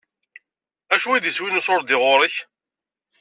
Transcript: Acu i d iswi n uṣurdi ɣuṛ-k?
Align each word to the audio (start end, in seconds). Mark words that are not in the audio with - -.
Acu 0.93 1.09
i 1.13 1.19
d 1.23 1.25
iswi 1.31 1.49
n 1.49 1.59
uṣurdi 1.59 1.97
ɣuṛ-k? 2.01 2.35